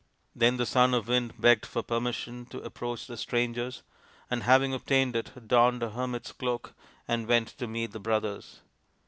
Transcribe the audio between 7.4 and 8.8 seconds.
to meet the brothers.